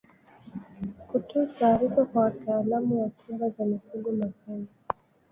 Kutoa 1.09 1.45
taarifa 1.45 2.05
kwa 2.05 2.21
wataalamu 2.23 3.01
wa 3.03 3.09
tiba 3.09 3.49
za 3.49 3.65
mifugo 3.65 4.11
mapema 4.11 4.65